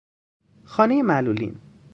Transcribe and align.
خانهی 0.63 1.01
معلولین 1.01 1.59